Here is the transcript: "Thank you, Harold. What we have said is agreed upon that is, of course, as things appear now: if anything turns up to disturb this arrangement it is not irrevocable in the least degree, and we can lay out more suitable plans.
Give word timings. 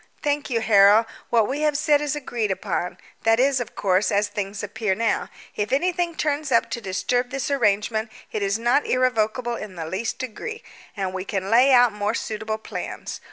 "Thank 0.23 0.49
you, 0.49 0.61
Harold. 0.61 1.05
What 1.29 1.47
we 1.47 1.59
have 1.61 1.77
said 1.77 2.01
is 2.01 2.15
agreed 2.15 2.49
upon 2.49 2.97
that 3.21 3.39
is, 3.39 3.59
of 3.59 3.75
course, 3.75 4.11
as 4.11 4.27
things 4.29 4.63
appear 4.63 4.95
now: 4.95 5.29
if 5.55 5.71
anything 5.71 6.15
turns 6.15 6.51
up 6.51 6.71
to 6.71 6.81
disturb 6.81 7.29
this 7.29 7.51
arrangement 7.51 8.11
it 8.31 8.41
is 8.41 8.57
not 8.57 8.87
irrevocable 8.87 9.55
in 9.55 9.75
the 9.75 9.85
least 9.85 10.17
degree, 10.17 10.63
and 10.97 11.13
we 11.13 11.23
can 11.23 11.51
lay 11.51 11.71
out 11.71 11.93
more 11.93 12.15
suitable 12.15 12.57
plans. 12.57 13.19